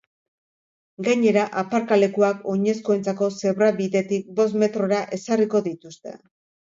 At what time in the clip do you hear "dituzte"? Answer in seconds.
5.69-6.17